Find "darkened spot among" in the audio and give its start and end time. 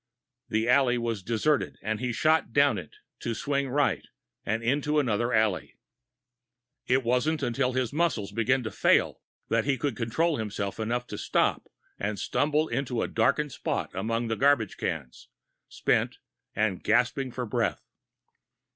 13.07-14.27